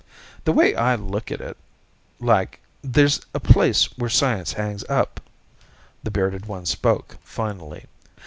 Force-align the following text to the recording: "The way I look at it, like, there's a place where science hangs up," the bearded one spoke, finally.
"The 0.45 0.51
way 0.51 0.73
I 0.75 0.95
look 0.95 1.31
at 1.31 1.41
it, 1.41 1.57
like, 2.19 2.59
there's 2.81 3.21
a 3.35 3.39
place 3.39 3.95
where 3.99 4.09
science 4.09 4.53
hangs 4.53 4.83
up," 4.89 5.21
the 6.01 6.09
bearded 6.09 6.47
one 6.47 6.65
spoke, 6.65 7.17
finally. 7.21 7.85